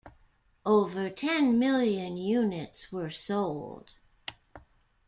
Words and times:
Over 0.65 1.11
ten 1.11 1.59
million 1.59 2.17
units 2.17 2.91
were 2.91 3.11
sold. 3.11 3.93